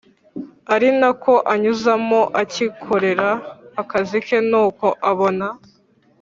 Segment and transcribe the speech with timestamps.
[0.73, 3.29] arinako anyuzamo akikorera
[3.81, 5.47] akazi ke nuko abona